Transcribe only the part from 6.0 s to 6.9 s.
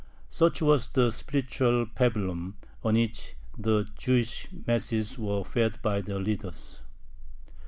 their leaders.